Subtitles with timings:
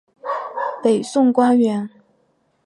[0.81, 1.87] 北宋官员。